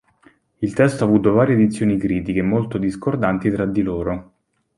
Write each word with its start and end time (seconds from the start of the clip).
Il 0.57 0.73
testo 0.73 1.03
ha 1.03 1.07
avuto 1.07 1.31
varie 1.31 1.53
edizioni 1.53 1.95
critiche, 1.95 2.41
molto 2.41 2.79
discordanti 2.79 3.51
tra 3.51 3.67
di 3.67 3.83
loro. 3.83 4.33